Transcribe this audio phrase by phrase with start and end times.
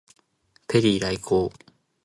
[0.67, 1.53] ペリー来航